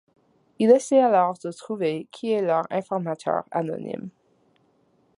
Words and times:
Ils 0.57 0.71
essaient 0.71 0.97
alors 0.99 1.37
de 1.45 1.51
trouver 1.51 2.07
qui 2.11 2.31
est 2.31 2.41
leur 2.41 2.65
informateur 2.71 3.43
anonyme. 3.51 4.09